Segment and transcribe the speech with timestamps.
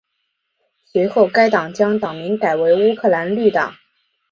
[0.91, 3.75] 随后该党将党名改为乌克兰绿党。